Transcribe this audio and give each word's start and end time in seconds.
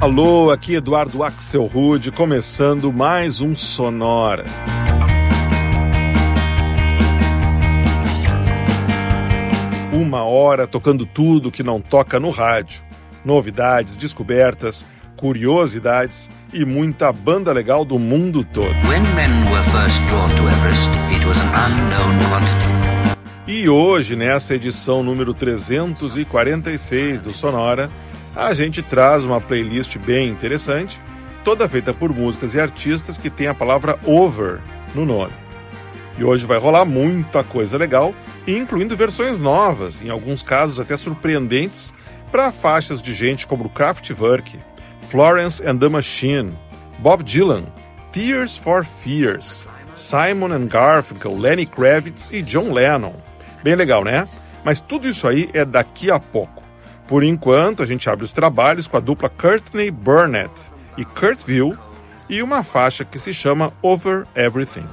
Alô, 0.00 0.52
aqui 0.52 0.76
Eduardo 0.76 1.24
Axel 1.24 1.66
Rude, 1.66 2.12
começando 2.12 2.92
mais 2.92 3.40
um 3.40 3.56
Sonora. 3.56 4.44
Uma 9.92 10.22
hora 10.22 10.68
tocando 10.68 11.04
tudo 11.04 11.50
que 11.50 11.64
não 11.64 11.80
toca 11.80 12.20
no 12.20 12.30
rádio. 12.30 12.80
Novidades, 13.24 13.96
descobertas, 13.96 14.86
curiosidades 15.16 16.30
e 16.52 16.64
muita 16.64 17.12
banda 17.12 17.52
legal 17.52 17.84
do 17.84 17.98
mundo 17.98 18.44
todo. 18.44 18.76
E 23.48 23.68
hoje, 23.68 24.14
nessa 24.14 24.54
edição 24.54 25.02
número 25.02 25.34
346 25.34 27.20
do 27.20 27.32
Sonora, 27.32 27.90
a 28.38 28.54
gente 28.54 28.82
traz 28.82 29.24
uma 29.24 29.40
playlist 29.40 29.98
bem 29.98 30.28
interessante, 30.28 31.00
toda 31.42 31.68
feita 31.68 31.92
por 31.92 32.14
músicas 32.14 32.54
e 32.54 32.60
artistas 32.60 33.18
que 33.18 33.28
tem 33.28 33.48
a 33.48 33.54
palavra 33.54 33.98
over 34.06 34.60
no 34.94 35.04
nome. 35.04 35.32
E 36.16 36.22
hoje 36.22 36.46
vai 36.46 36.56
rolar 36.56 36.84
muita 36.84 37.42
coisa 37.42 37.76
legal, 37.76 38.14
incluindo 38.46 38.96
versões 38.96 39.40
novas, 39.40 40.00
em 40.02 40.08
alguns 40.08 40.44
casos 40.44 40.78
até 40.78 40.96
surpreendentes, 40.96 41.92
para 42.30 42.52
faixas 42.52 43.02
de 43.02 43.12
gente 43.12 43.44
como 43.44 43.68
Kraftwerk, 43.68 44.56
Florence 45.00 45.60
and 45.66 45.78
the 45.78 45.88
Machine, 45.88 46.56
Bob 47.00 47.24
Dylan, 47.24 47.64
Tears 48.12 48.56
for 48.56 48.84
Fears, 48.84 49.66
Simon 49.96 50.52
and 50.52 50.68
Garfunkel, 50.68 51.36
Lenny 51.36 51.66
Kravitz 51.66 52.30
e 52.32 52.40
John 52.40 52.72
Lennon. 52.72 53.14
Bem 53.64 53.74
legal, 53.74 54.04
né? 54.04 54.28
Mas 54.64 54.80
tudo 54.80 55.08
isso 55.08 55.26
aí 55.26 55.50
é 55.52 55.64
daqui 55.64 56.08
a 56.08 56.20
pouco. 56.20 56.67
Por 57.08 57.24
enquanto, 57.24 57.82
a 57.82 57.86
gente 57.86 58.08
abre 58.10 58.22
os 58.22 58.34
trabalhos 58.34 58.86
com 58.86 58.98
a 58.98 59.00
dupla 59.00 59.30
Courtney 59.30 59.90
Burnett 59.90 60.70
e 60.98 61.06
Kurt 61.06 61.42
View 61.42 61.76
e 62.28 62.42
uma 62.42 62.62
faixa 62.62 63.02
que 63.02 63.18
se 63.18 63.32
chama 63.32 63.72
Over 63.80 64.26
Everything. 64.36 64.86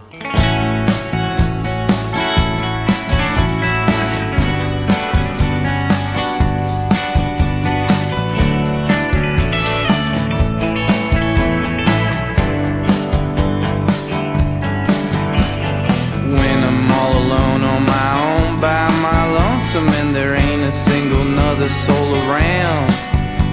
Soul 21.70 22.16
around. 22.16 22.92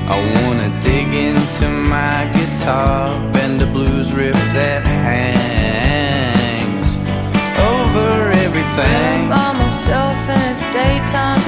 I 0.09 0.17
wanna 0.35 0.69
dig 0.81 1.15
into 1.15 1.69
my 1.69 2.31
guitar, 2.33 3.15
bend 3.33 3.63
a 3.63 3.67
blues 3.67 4.13
riff 4.13 4.35
that 4.55 4.87
hangs 4.87 5.39
over 7.75 8.31
everything. 8.45 9.29
by 9.29 9.53
myself 9.53 10.15
and 10.29 10.43
it's 10.53 10.65
daytime, 10.73 11.42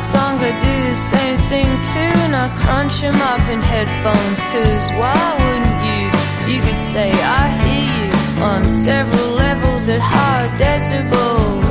songs, 0.00 0.42
I 0.42 0.52
do 0.60 0.74
the 0.88 0.96
same 0.96 1.38
thing 1.52 1.70
too. 1.92 2.12
And 2.24 2.34
I 2.34 2.48
crunch 2.64 3.00
them 3.00 3.20
up 3.32 3.44
in 3.48 3.60
headphones. 3.60 4.38
Cause 4.52 4.86
why 5.00 5.20
wouldn't 5.40 5.80
you? 5.92 6.04
You 6.50 6.60
could 6.66 6.78
say, 6.78 7.12
I 7.12 7.42
hear 7.62 7.86
you 7.98 8.42
on 8.42 8.68
several 8.68 9.30
levels 9.44 9.88
at 9.88 10.00
high 10.00 10.48
decibels. 10.56 11.68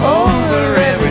Over 0.00 0.74
everything. 0.76 1.03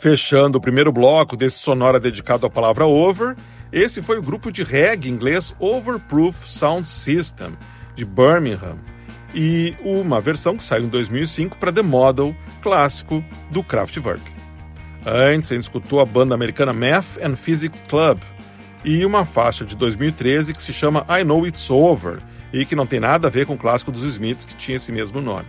Fechando 0.00 0.56
o 0.56 0.60
primeiro 0.62 0.90
bloco 0.90 1.36
desse 1.36 1.58
sonora 1.58 2.00
dedicado 2.00 2.46
à 2.46 2.50
palavra 2.50 2.86
over, 2.86 3.36
esse 3.70 4.00
foi 4.00 4.18
o 4.18 4.22
grupo 4.22 4.50
de 4.50 4.64
reggae 4.64 5.10
inglês 5.10 5.54
Overproof 5.60 6.50
Sound 6.50 6.88
System, 6.88 7.52
de 7.94 8.06
Birmingham, 8.06 8.78
e 9.34 9.76
uma 9.84 10.18
versão 10.18 10.56
que 10.56 10.64
saiu 10.64 10.84
em 10.84 10.88
2005 10.88 11.58
para 11.58 11.70
The 11.70 11.82
Model, 11.82 12.34
clássico 12.62 13.22
do 13.50 13.62
Kraftwerk. 13.62 14.24
Antes, 15.04 15.50
gente 15.50 15.64
escutou 15.64 16.00
a 16.00 16.06
banda 16.06 16.34
americana 16.34 16.72
Math 16.72 17.18
and 17.22 17.36
Physics 17.36 17.82
Club 17.86 18.22
e 18.82 19.04
uma 19.04 19.26
faixa 19.26 19.66
de 19.66 19.76
2013 19.76 20.54
que 20.54 20.62
se 20.62 20.72
chama 20.72 21.04
I 21.10 21.24
Know 21.24 21.46
It's 21.46 21.70
Over 21.70 22.20
e 22.54 22.64
que 22.64 22.74
não 22.74 22.86
tem 22.86 23.00
nada 23.00 23.28
a 23.28 23.30
ver 23.30 23.44
com 23.44 23.52
o 23.52 23.58
clássico 23.58 23.92
dos 23.92 24.04
Smiths 24.04 24.46
que 24.46 24.56
tinha 24.56 24.76
esse 24.76 24.90
mesmo 24.90 25.20
nome. 25.20 25.46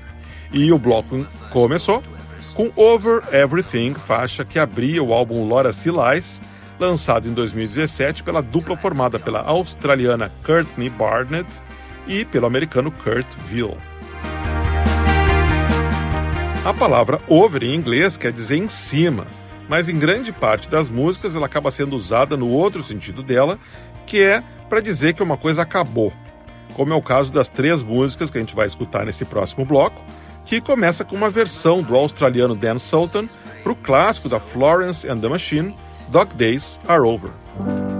E 0.52 0.74
o 0.74 0.78
bloco 0.78 1.26
começou 1.50 2.04
com 2.54 2.72
Over 2.76 3.24
Everything, 3.34 3.94
faixa 3.94 4.46
que 4.46 4.60
abria 4.60 5.04
o 5.04 5.14
álbum 5.14 5.48
Laura 5.48 5.72
Lies, 5.72 6.42
lançado 6.80 7.28
em 7.28 7.34
2017 7.34 8.24
pela 8.24 8.42
dupla 8.42 8.76
formada 8.76 9.20
pela 9.20 9.42
australiana 9.42 10.32
Courtney 10.44 10.90
Barnett 10.90 11.62
e 12.08 12.26
pelo 12.26 12.46
americano 12.46 12.92
Kurt 12.92 13.36
Ville. 13.46 13.78
A 16.64 16.74
palavra 16.74 17.20
over 17.28 17.64
em 17.64 17.74
inglês 17.74 18.18
quer 18.18 18.32
dizer 18.32 18.58
em 18.58 18.70
cima, 18.70 19.26
mas 19.68 19.90
em 19.90 19.98
grande 19.98 20.32
parte 20.32 20.70
das 20.70 20.90
músicas 20.90 21.36
ela 21.36 21.46
acaba 21.46 21.72
sendo 21.72 21.96
usada 21.96 22.38
no 22.38 22.48
outro 22.50 22.84
sentido 22.84 23.24
dela, 23.24 23.58
que 24.06 24.22
é 24.22 24.44
para 24.70 24.80
dizer 24.80 25.14
que 25.14 25.24
uma 25.24 25.38
coisa 25.38 25.64
acabou, 25.64 26.14
como 26.74 26.94
é 26.94 26.96
o 26.96 27.02
caso 27.02 27.32
das 27.34 27.50
três 27.50 27.84
músicas 27.84 28.30
que 28.30 28.38
a 28.38 28.42
gente 28.42 28.56
vai 28.56 28.68
escutar 28.68 29.06
nesse 29.06 29.26
próximo 29.26 29.66
bloco, 29.66 30.04
que 30.52 30.60
começa 30.60 31.06
com 31.06 31.16
uma 31.16 31.30
versão 31.30 31.82
do 31.82 31.96
australiano 31.96 32.54
Dan 32.54 32.78
Sultan 32.78 33.30
para 33.64 33.72
o 33.72 33.76
clássico 33.76 34.28
da 34.28 34.38
Florence 34.38 35.08
and 35.08 35.20
the 35.20 35.30
Machine, 35.30 35.74
Dog 36.10 36.36
Days 36.36 36.78
Are 36.90 37.08
Over. 37.08 37.91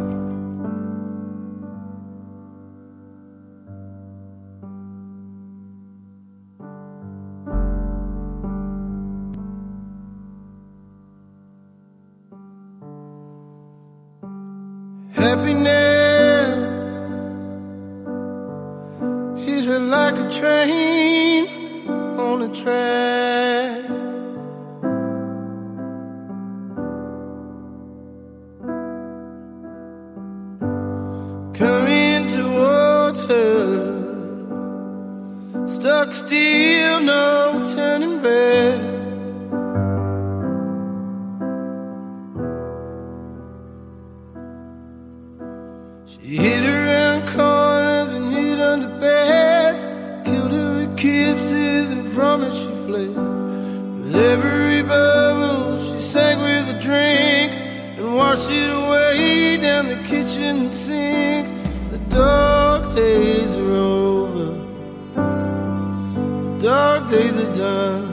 Dark 66.92 67.10
days 67.10 67.40
are 67.40 67.54
done. 67.54 68.06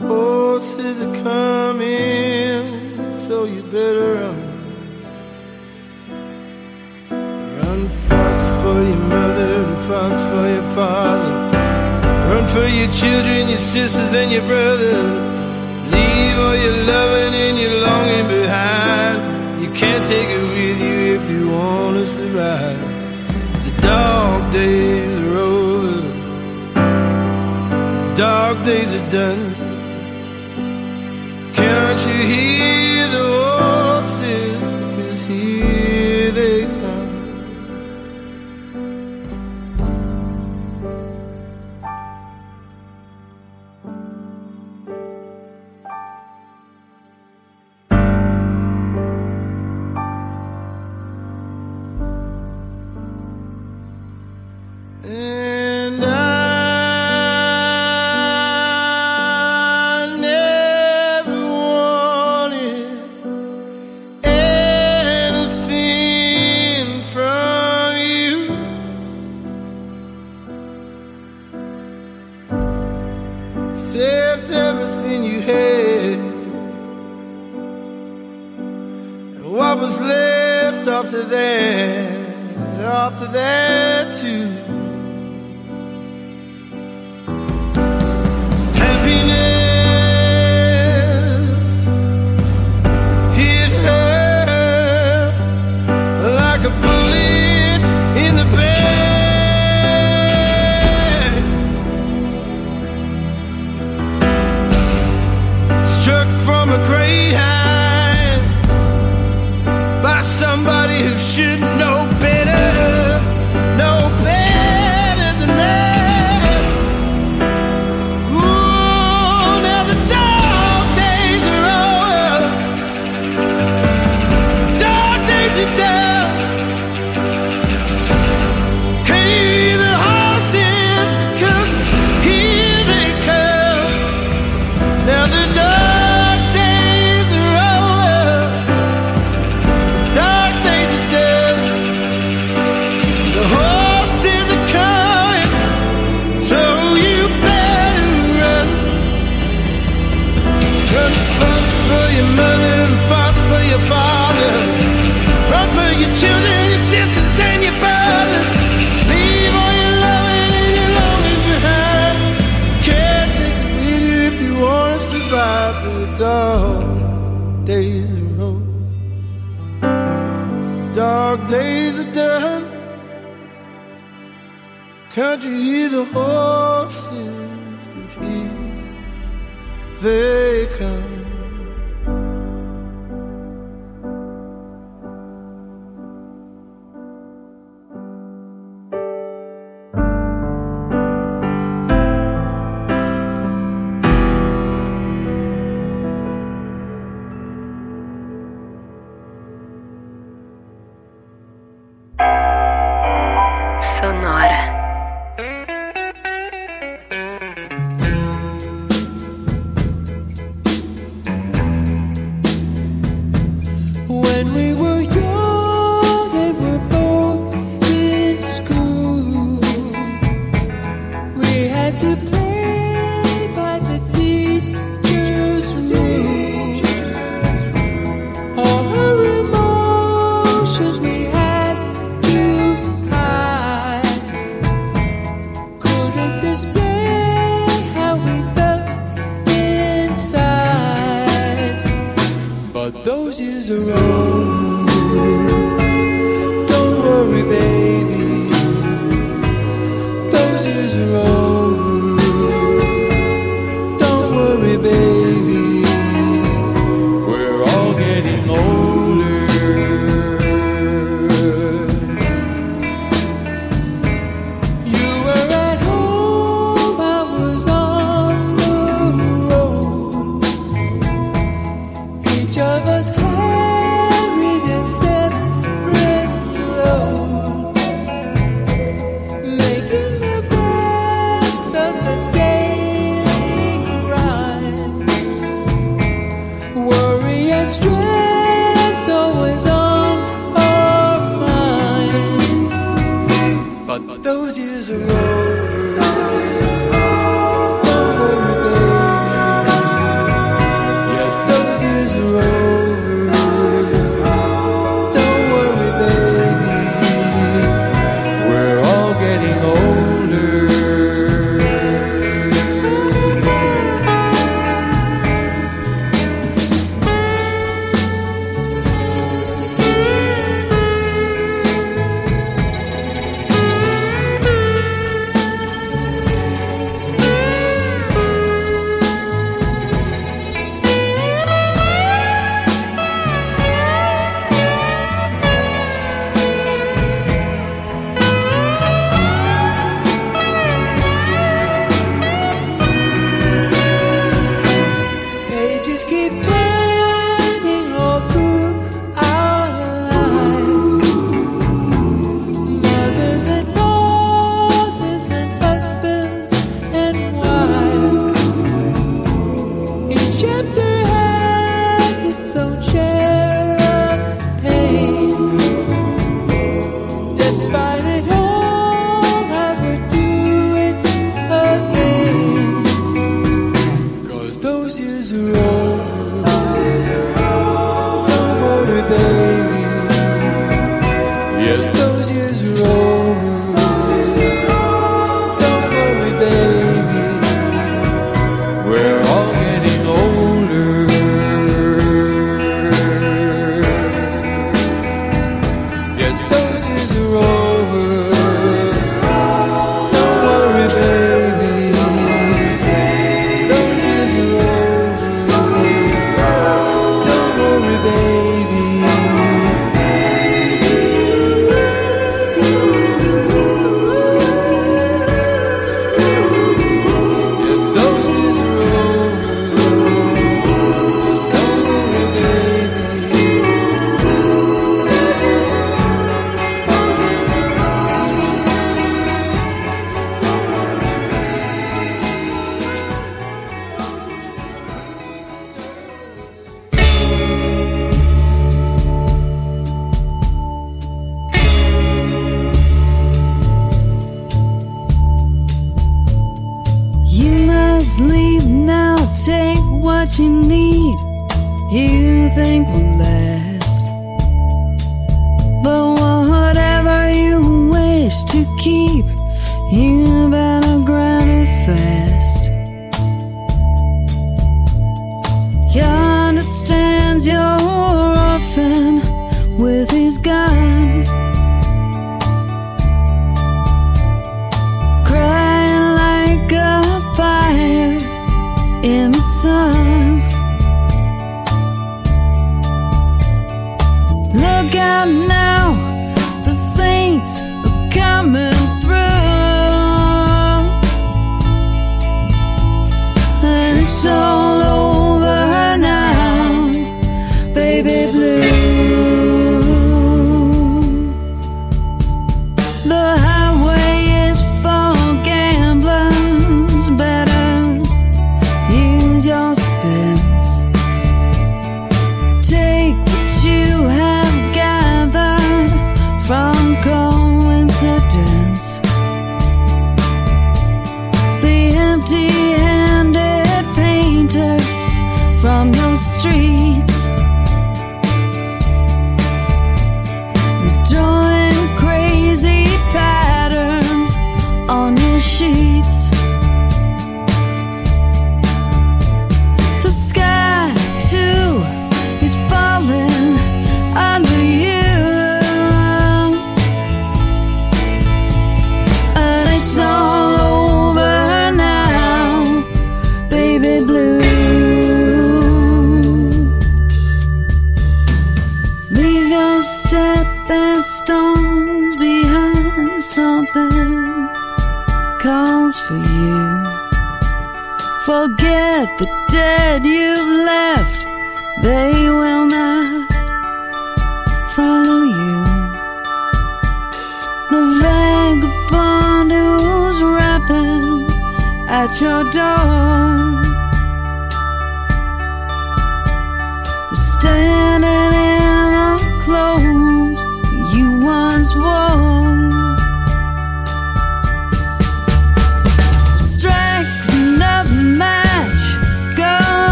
Horses 0.00 1.00
are 1.00 1.14
coming, 1.28 2.62
so 3.24 3.44
you 3.52 3.62
better 3.64 4.06
run. 4.18 4.38
Run 7.58 7.82
fast 8.08 8.46
for 8.60 8.78
your 8.90 9.02
mother 9.16 9.50
and 9.64 9.76
fast 9.88 10.20
for 10.30 10.44
your 10.56 10.68
father. 10.78 11.32
Run 12.30 12.46
for 12.56 12.66
your 12.80 12.90
children, 12.92 13.48
your 13.48 13.64
sisters, 13.74 14.12
and 14.20 14.30
your 14.30 14.46
brothers. 14.52 15.24
Leave 15.94 16.36
all 16.44 16.56
your 16.64 16.78
loving 16.92 17.34
and 17.46 17.56
your 17.58 17.74
longing 17.86 18.28
behind. 18.38 19.18
You 19.62 19.70
can't 19.80 20.04
take 20.06 20.28
it 20.28 20.44
with 20.56 20.78
you 20.86 20.96
if 21.16 21.24
you 21.28 21.42
want 21.50 21.96
to 21.96 22.06
survive. 22.06 22.80
The 23.64 23.72
dark 23.80 24.52
days 24.52 24.93
dark 28.14 28.64
days 28.64 28.94
are 28.94 29.10
done. 29.10 29.53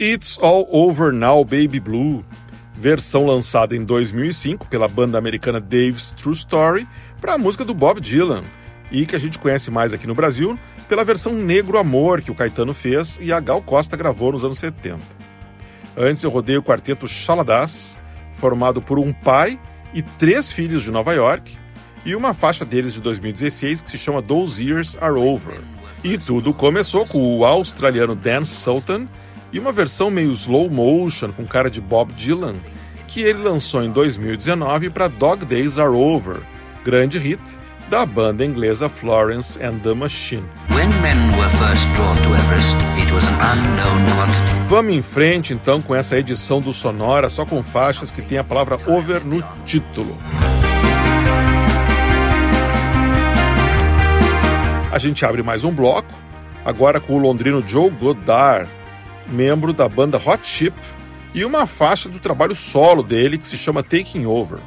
It's 0.00 0.38
All 0.38 0.68
Over 0.70 1.10
Now 1.10 1.42
Baby 1.42 1.80
Blue, 1.80 2.24
versão 2.78 3.26
lançada 3.26 3.74
em 3.74 3.84
2005 3.84 4.68
pela 4.68 4.86
banda 4.86 5.18
americana 5.18 5.60
Dave's 5.60 6.12
True 6.12 6.34
Story 6.34 6.86
para 7.20 7.34
a 7.34 7.38
música 7.38 7.64
do 7.64 7.74
Bob 7.74 8.00
Dylan 8.00 8.44
e 8.92 9.04
que 9.04 9.16
a 9.16 9.18
gente 9.18 9.38
conhece 9.38 9.70
mais 9.70 9.92
aqui 9.92 10.06
no 10.06 10.14
Brasil 10.14 10.56
pela 10.88 11.04
versão 11.04 11.34
Negro 11.34 11.76
Amor 11.76 12.22
que 12.22 12.30
o 12.30 12.34
Caetano 12.34 12.72
fez 12.72 13.18
e 13.20 13.32
a 13.32 13.40
Gal 13.40 13.60
Costa 13.60 13.96
gravou 13.96 14.30
nos 14.30 14.44
anos 14.44 14.58
70. 14.58 14.98
Antes 15.96 16.22
eu 16.22 16.30
rodei 16.30 16.56
o 16.56 16.62
quarteto 16.62 17.08
Chaladas, 17.08 17.98
formado 18.34 18.80
por 18.80 19.00
um 19.00 19.12
pai 19.12 19.58
e 19.92 20.00
três 20.00 20.52
filhos 20.52 20.84
de 20.84 20.92
Nova 20.92 21.12
York, 21.12 21.58
e 22.06 22.14
uma 22.14 22.32
faixa 22.32 22.64
deles 22.64 22.92
de 22.94 23.00
2016 23.00 23.82
que 23.82 23.90
se 23.90 23.98
chama 23.98 24.22
Those 24.22 24.64
Years 24.64 24.96
Are 25.00 25.18
Over. 25.18 25.60
E 26.04 26.16
tudo 26.16 26.54
começou 26.54 27.04
com 27.04 27.36
o 27.36 27.44
australiano 27.44 28.14
Dan 28.14 28.44
Sultan 28.44 29.08
e 29.52 29.58
uma 29.58 29.72
versão 29.72 30.10
meio 30.10 30.32
slow 30.32 30.68
motion 30.70 31.32
com 31.32 31.46
cara 31.46 31.70
de 31.70 31.80
Bob 31.80 32.12
Dylan, 32.12 32.56
que 33.06 33.22
ele 33.22 33.42
lançou 33.42 33.82
em 33.82 33.90
2019 33.90 34.90
para 34.90 35.08
Dog 35.08 35.44
Days 35.44 35.78
Are 35.78 35.94
Over, 35.94 36.38
grande 36.84 37.18
hit 37.18 37.40
da 37.88 38.04
banda 38.04 38.44
inglesa 38.44 38.88
Florence 38.88 39.58
and 39.62 39.78
the 39.78 39.94
Machine. 39.94 40.44
Vamos 44.68 44.92
em 44.92 45.02
frente 45.02 45.54
então 45.54 45.80
com 45.80 45.94
essa 45.94 46.18
edição 46.18 46.60
do 46.60 46.72
Sonora 46.72 47.30
só 47.30 47.46
com 47.46 47.62
faixas 47.62 48.10
que 48.10 48.20
tem 48.20 48.36
a 48.36 48.44
palavra 48.44 48.78
over 48.86 49.24
no 49.24 49.42
título. 49.64 50.16
A 54.92 54.98
gente 54.98 55.24
abre 55.24 55.42
mais 55.42 55.64
um 55.64 55.72
bloco, 55.72 56.12
agora 56.64 57.00
com 57.00 57.14
o 57.14 57.18
londrino 57.18 57.62
Joe 57.66 57.88
Goddard, 57.88 58.68
membro 59.28 59.72
da 59.72 59.88
banda 59.88 60.18
Hot 60.18 60.46
Chip, 60.46 60.74
e 61.34 61.44
uma 61.44 61.66
faixa 61.66 62.08
do 62.08 62.18
trabalho 62.18 62.54
solo 62.54 63.02
dele 63.02 63.38
que 63.38 63.46
se 63.46 63.56
chama 63.56 63.82
Taking 63.82 64.26
Over. 64.26 64.58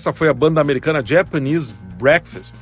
Essa 0.00 0.14
foi 0.14 0.30
a 0.30 0.32
banda 0.32 0.62
americana 0.62 1.04
Japanese 1.04 1.74
Breakfast, 1.98 2.56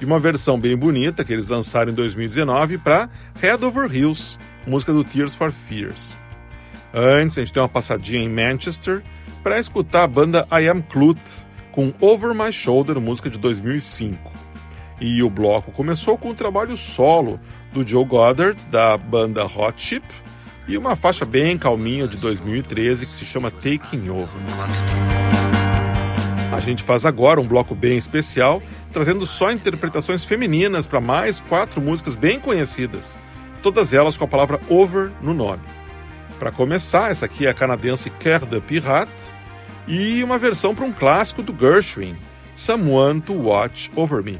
e 0.00 0.04
uma 0.06 0.18
versão 0.18 0.58
bem 0.58 0.74
bonita 0.74 1.22
que 1.22 1.30
eles 1.30 1.46
lançaram 1.46 1.92
em 1.92 1.94
2019 1.94 2.78
para 2.78 3.10
Head 3.38 3.62
Over 3.62 3.94
Heels, 3.94 4.38
música 4.66 4.90
do 4.90 5.04
Tears 5.04 5.34
for 5.34 5.52
Fears. 5.52 6.16
Antes, 6.94 7.36
a 7.36 7.42
gente 7.42 7.52
deu 7.52 7.64
uma 7.64 7.68
passadinha 7.68 8.22
em 8.22 8.30
Manchester 8.30 9.02
para 9.42 9.58
escutar 9.58 10.04
a 10.04 10.06
banda 10.06 10.48
I 10.50 10.70
Am 10.70 10.80
Clute 10.80 11.20
com 11.70 11.92
Over 12.00 12.34
My 12.34 12.50
Shoulder, 12.50 12.98
música 12.98 13.28
de 13.28 13.38
2005. 13.38 14.32
E 15.02 15.22
o 15.22 15.28
bloco 15.28 15.70
começou 15.72 16.16
com 16.16 16.30
o 16.30 16.34
trabalho 16.34 16.78
solo 16.78 17.38
do 17.74 17.86
Joe 17.86 18.06
Goddard, 18.06 18.64
da 18.68 18.96
banda 18.96 19.44
Hot 19.44 19.74
Chip, 19.76 20.06
e 20.66 20.78
uma 20.78 20.96
faixa 20.96 21.26
bem 21.26 21.58
calminha 21.58 22.08
de 22.08 22.16
2013 22.16 23.04
que 23.04 23.14
se 23.14 23.26
chama 23.26 23.50
Taking 23.50 24.08
Over. 24.08 25.09
A 26.60 26.62
gente 26.62 26.84
faz 26.84 27.06
agora 27.06 27.40
um 27.40 27.48
bloco 27.48 27.74
bem 27.74 27.96
especial, 27.96 28.62
trazendo 28.92 29.24
só 29.24 29.50
interpretações 29.50 30.26
femininas 30.26 30.86
para 30.86 31.00
mais 31.00 31.40
quatro 31.40 31.80
músicas 31.80 32.14
bem 32.14 32.38
conhecidas, 32.38 33.16
todas 33.62 33.94
elas 33.94 34.18
com 34.18 34.24
a 34.24 34.28
palavra 34.28 34.60
over 34.68 35.10
no 35.22 35.32
nome. 35.32 35.62
Para 36.38 36.52
começar, 36.52 37.10
essa 37.10 37.24
aqui 37.24 37.46
é 37.46 37.48
a 37.48 37.54
canadense 37.54 38.10
Cœur 38.10 38.44
de 38.44 38.60
Pirate 38.60 39.34
e 39.88 40.22
uma 40.22 40.36
versão 40.36 40.74
para 40.74 40.84
um 40.84 40.92
clássico 40.92 41.42
do 41.42 41.56
Gershwin, 41.58 42.14
Someone 42.54 43.22
to 43.22 43.32
Watch 43.32 43.90
Over 43.96 44.22
Me. 44.22 44.38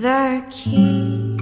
The 0.00 0.44
key. 0.50 1.38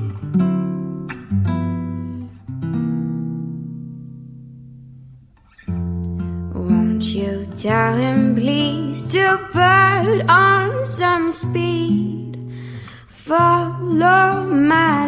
Won't 6.54 7.02
you 7.02 7.48
tell 7.56 7.94
him, 7.94 8.36
please, 8.36 9.04
to 9.12 9.38
put 9.50 10.28
on 10.28 10.86
some 10.86 11.32
speed? 11.32 12.38
Follow 13.08 14.44
my 14.44 15.03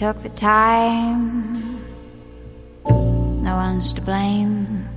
took 0.00 0.16
the 0.22 0.30
time. 0.30 1.52
No 2.86 3.54
one's 3.54 3.92
to 3.92 4.00
blame. 4.00 4.88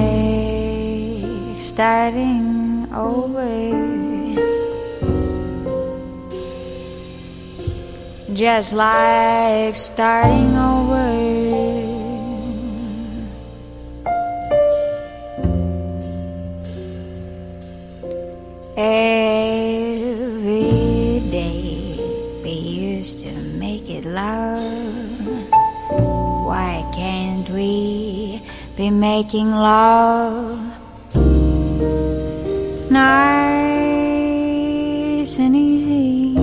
starting 1.60 2.90
over. 2.92 3.46
Just 8.34 8.74
like 8.74 9.76
starting 9.76 10.57
making 29.18 29.50
love 29.50 30.60
nice 32.92 34.20
and 35.40 35.56
easy? 35.56 36.38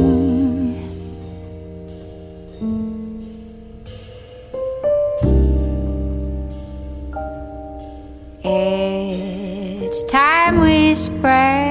It's 9.87 10.03
time 10.11 10.61
we 10.61 10.97
spread 10.97 11.64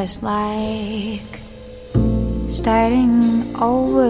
just 0.00 0.22
like 0.22 1.30
starting 2.48 3.44
over. 3.60 4.08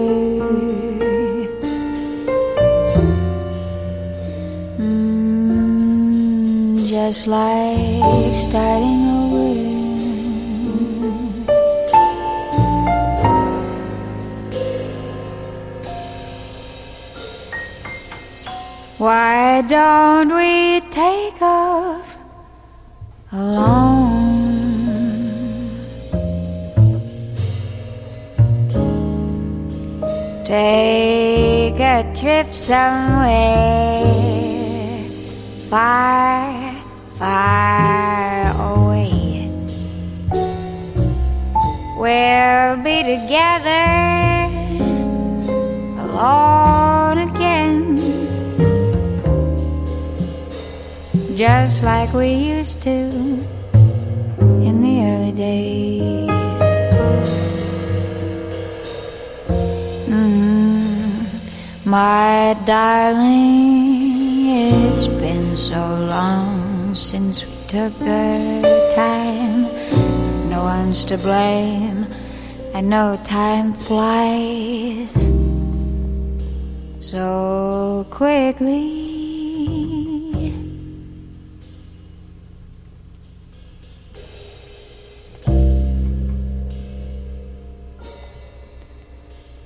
Mm, 4.78 5.58
just 6.88 7.26
like 7.26 8.34
starting 8.36 9.02
over. 9.18 9.50
Why 18.98 19.62
don't 19.62 20.28
we 20.36 20.82
take 20.92 21.42
off 21.42 22.16
alone? 23.32 23.99
Take 30.50 31.78
a 31.78 32.02
trip 32.12 32.52
somewhere 32.52 34.02
far, 35.68 36.74
far 37.14 38.50
away. 38.72 39.48
We'll 41.96 42.76
be 42.82 42.98
together 43.14 43.86
alone 46.02 47.18
again, 47.28 47.96
just 51.36 51.84
like 51.84 52.12
we 52.12 52.34
used 52.34 52.82
to 52.82 52.90
in 54.66 54.80
the 54.82 55.00
early 55.04 55.30
days. 55.30 56.29
My 61.90 62.56
darling, 62.66 64.46
it's 64.46 65.08
been 65.08 65.56
so 65.56 65.74
long 65.74 66.94
since 66.94 67.44
we 67.44 67.50
took 67.66 67.92
the 67.98 68.92
time. 68.94 69.62
No 70.48 70.62
one's 70.62 71.04
to 71.06 71.18
blame. 71.18 72.06
I 72.76 72.80
know 72.80 73.18
time 73.24 73.72
flies 73.72 75.32
so 77.00 78.06
quickly. 78.08 79.08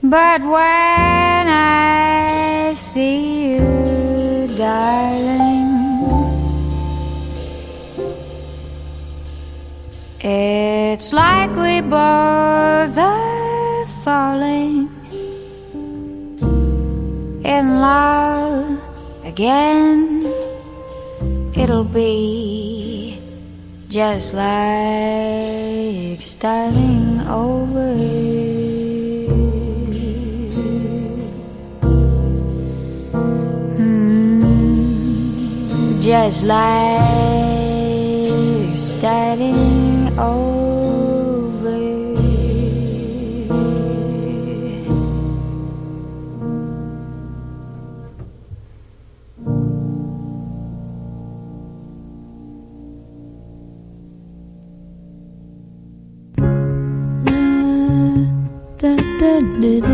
But 0.03 0.41
when 0.43 1.49
I 1.49 1.74
see 2.75 3.55
you, 3.55 4.49
darling, 4.57 5.75
it's 10.21 11.13
like 11.13 11.51
we 11.51 11.81
both 11.83 12.99
are 12.99 13.87
falling 14.03 14.89
in 17.45 17.81
love 17.81 18.81
again. 19.25 20.27
It'll 21.57 21.85
be 21.85 23.21
just 23.89 24.35
like 24.35 26.21
starting 26.21 27.21
over. 27.29 28.34
Just 36.05 36.43
like 36.43 37.01
starting 38.77 40.19
over. 40.19 40.75
Da, 58.77 58.97
da, 59.19 59.41
da, 59.81 59.94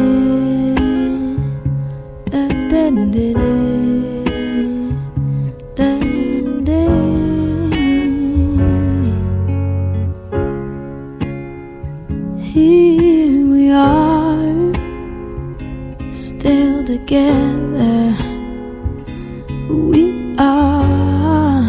together. 17.10 18.14
We 19.68 20.36
are. 20.38 21.62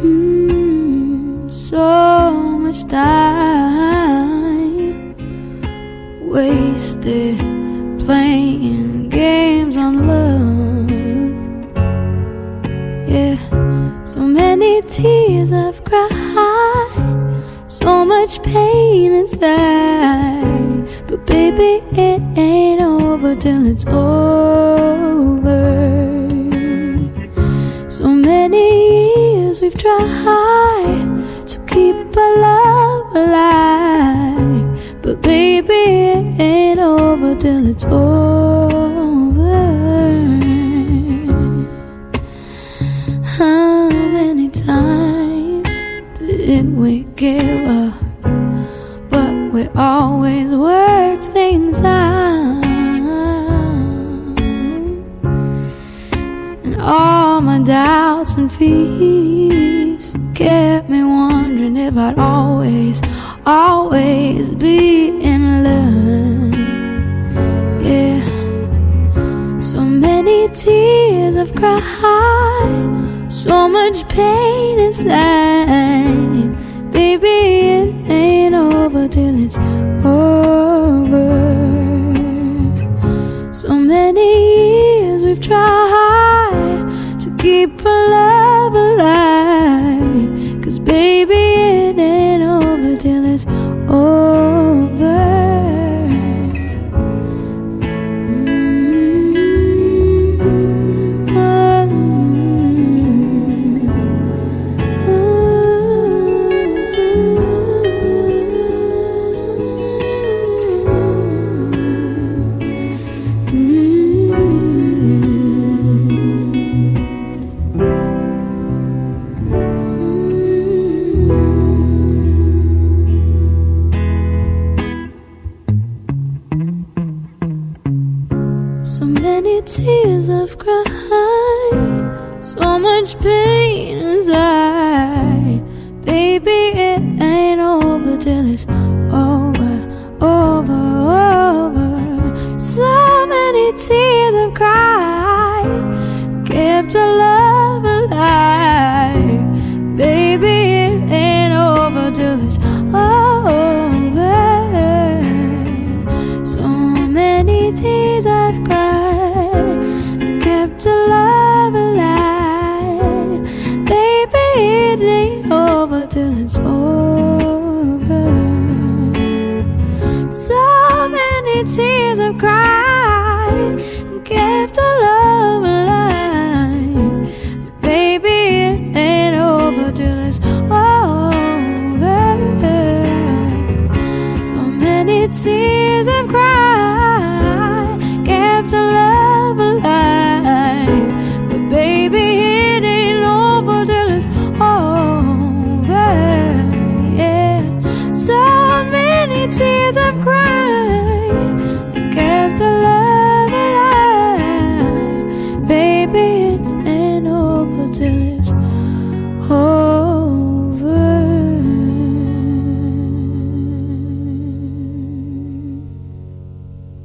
Hmm, 0.00 1.50
so 1.50 2.32
much 2.62 2.86
time 2.86 3.94
wasted 6.22 7.36
playing 7.98 9.10
games 9.10 9.76
on 9.76 10.06
love. 10.06 10.90
Yeah, 13.06 13.36
so 14.04 14.20
many 14.20 14.80
tears 14.82 15.52
I've 15.52 15.84
cried, 15.84 17.44
so 17.66 18.06
much 18.06 18.42
pain 18.42 19.12
inside. 19.12 20.69
But 21.10 21.26
baby, 21.26 21.82
it 21.90 22.22
ain't 22.38 22.80
over 22.80 23.34
till 23.34 23.66
it's 23.66 23.84
over. 23.84 25.58
So 27.88 28.06
many 28.06 29.08
years 29.24 29.60
we've 29.60 29.74
tried 29.76 31.48
to 31.48 31.58
keep 31.66 32.16
our 32.16 32.36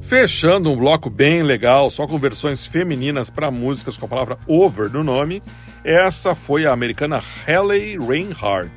Fechando 0.08 0.72
um 0.72 0.78
bloco 0.78 1.10
bem 1.10 1.42
legal, 1.42 1.90
só 1.90 2.06
com 2.06 2.20
versões 2.20 2.64
femininas 2.64 3.32
para 3.32 3.50
músicas 3.50 3.98
com 3.98 4.06
a 4.06 4.10
palavra 4.10 4.38
over 4.46 4.88
no 4.88 5.04
nome, 5.04 5.42
essa 5.84 6.36
foi 6.36 6.68
a 6.68 6.72
americana 6.72 7.24
Halle 7.48 7.98
Reinhardt. 7.98 8.72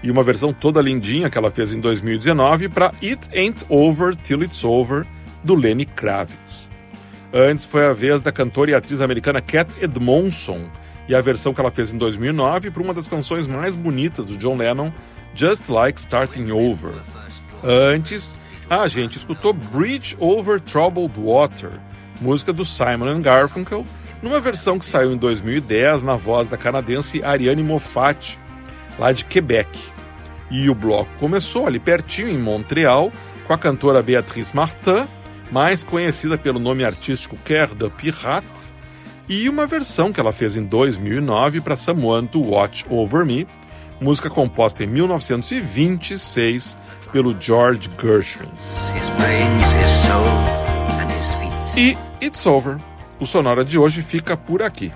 E 0.00 0.12
uma 0.12 0.22
versão 0.22 0.52
toda 0.52 0.80
lindinha 0.80 1.28
que 1.28 1.36
ela 1.36 1.50
fez 1.50 1.72
em 1.72 1.80
2019 1.80 2.68
para 2.68 2.92
It 3.02 3.28
Ain't 3.36 3.66
Over 3.68 4.14
Till 4.14 4.44
It's 4.44 4.62
Over, 4.62 5.04
do 5.42 5.56
Lenny 5.56 5.86
Kravitz. 5.86 6.68
Antes 7.32 7.64
foi 7.64 7.86
a 7.86 7.92
vez 7.92 8.20
da 8.20 8.30
cantora 8.30 8.70
e 8.70 8.74
atriz 8.74 9.00
americana 9.00 9.40
Cat 9.40 9.74
Edmondson, 9.82 10.70
e 11.08 11.16
a 11.16 11.20
versão 11.20 11.52
que 11.52 11.60
ela 11.60 11.70
fez 11.70 11.92
em 11.92 11.98
2009 11.98 12.70
para 12.70 12.82
uma 12.82 12.94
das 12.94 13.08
canções 13.08 13.48
mais 13.48 13.74
bonitas 13.74 14.26
do 14.26 14.38
John 14.38 14.56
Lennon, 14.56 14.92
Just 15.34 15.68
Like 15.68 15.98
Starting 15.98 16.52
Over. 16.52 16.92
Antes, 17.64 18.36
a 18.68 18.88
gente 18.88 19.18
escutou 19.18 19.52
Bridge 19.52 20.16
Over 20.18 20.60
Troubled 20.60 21.14
Water, 21.18 21.72
música 22.20 22.52
do 22.52 22.64
Simon 22.64 23.20
Garfunkel, 23.20 23.84
numa 24.22 24.40
versão 24.40 24.78
que 24.78 24.86
saiu 24.86 25.12
em 25.12 25.16
2010 25.16 26.02
na 26.02 26.16
voz 26.16 26.48
da 26.48 26.56
canadense 26.56 27.22
Ariane 27.22 27.62
Moffat, 27.62 28.38
lá 28.98 29.12
de 29.12 29.24
Quebec. 29.26 29.78
E 30.50 30.68
o 30.70 30.74
bloco 30.74 31.10
começou 31.18 31.66
ali 31.66 31.78
pertinho, 31.78 32.28
em 32.28 32.38
Montreal, 32.38 33.12
com 33.46 33.52
a 33.52 33.58
cantora 33.58 34.02
Beatrice 34.02 34.54
Martin, 34.56 35.06
mais 35.50 35.84
conhecida 35.84 36.38
pelo 36.38 36.58
nome 36.58 36.84
artístico 36.84 37.36
Cœur 37.44 37.74
de 37.74 37.90
Pirate, 37.90 38.74
e 39.28 39.48
uma 39.48 39.66
versão 39.66 40.12
que 40.12 40.20
ela 40.20 40.32
fez 40.32 40.56
em 40.56 40.62
2009 40.62 41.60
para 41.60 41.76
Someone 41.76 42.28
to 42.28 42.42
Watch 42.42 42.84
Over 42.88 43.24
Me, 43.24 43.46
música 44.00 44.28
composta 44.28 44.84
em 44.84 44.86
1926 44.86 46.76
pelo 47.14 47.34
George 47.40 47.88
Gershwin. 47.96 48.50
E 51.76 51.96
It's 52.20 52.44
Over. 52.44 52.76
O 53.20 53.26
Sonora 53.26 53.64
de 53.64 53.78
hoje 53.78 54.02
fica 54.02 54.36
por 54.36 54.60
aqui. 54.60 54.92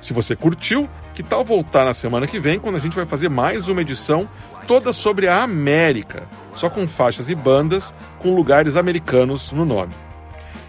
Se 0.00 0.12
você 0.12 0.36
curtiu, 0.36 0.88
que 1.14 1.22
tal 1.24 1.44
voltar 1.44 1.84
na 1.84 1.92
semana 1.92 2.28
que 2.28 2.38
vem, 2.38 2.60
quando 2.60 2.76
a 2.76 2.78
gente 2.78 2.94
vai 2.94 3.04
fazer 3.04 3.28
mais 3.28 3.66
uma 3.66 3.80
edição 3.80 4.28
toda 4.68 4.92
sobre 4.92 5.26
a 5.26 5.42
América, 5.42 6.28
só 6.54 6.70
com 6.70 6.86
faixas 6.86 7.28
e 7.28 7.34
bandas 7.34 7.92
com 8.20 8.36
lugares 8.36 8.76
americanos 8.76 9.50
no 9.50 9.64
nome. 9.64 9.92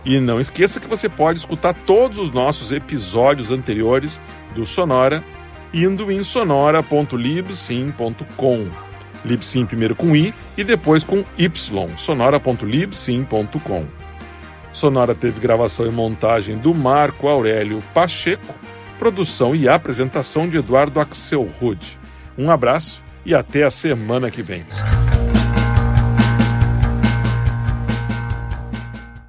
E 0.03 0.19
não 0.19 0.39
esqueça 0.39 0.79
que 0.79 0.87
você 0.87 1.07
pode 1.07 1.37
escutar 1.37 1.75
todos 1.75 2.17
os 2.17 2.31
nossos 2.31 2.71
episódios 2.71 3.51
anteriores 3.51 4.19
do 4.55 4.65
Sonora 4.65 5.23
indo 5.71 6.11
em 6.11 6.23
sonora.libsim.com. 6.23 8.88
Libsim 9.25 9.65
primeiro 9.65 9.95
com 9.95 10.15
i 10.15 10.33
e 10.57 10.63
depois 10.63 11.03
com 11.03 11.23
y, 11.37 11.51
sonora.libsim.com. 11.97 13.85
Sonora 14.71 15.15
teve 15.15 15.39
gravação 15.39 15.85
e 15.87 15.91
montagem 15.91 16.57
do 16.57 16.73
Marco 16.73 17.27
Aurélio 17.27 17.81
Pacheco, 17.93 18.59
produção 18.97 19.55
e 19.55 19.67
apresentação 19.67 20.47
de 20.47 20.57
Eduardo 20.57 20.99
Axelrod. 20.99 21.99
Um 22.37 22.49
abraço 22.51 23.03
e 23.25 23.33
até 23.33 23.63
a 23.63 23.71
semana 23.71 24.29
que 24.29 24.41
vem. 24.41 24.65